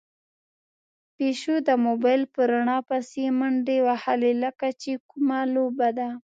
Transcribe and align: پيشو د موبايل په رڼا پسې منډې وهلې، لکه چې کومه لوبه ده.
پيشو 1.15 1.55
د 1.67 1.69
موبايل 1.85 2.23
په 2.33 2.41
رڼا 2.51 2.77
پسې 2.89 3.23
منډې 3.39 3.77
وهلې، 3.87 4.31
لکه 4.43 4.67
چې 4.81 4.91
کومه 5.09 5.39
لوبه 5.55 5.89
ده. 5.97 6.09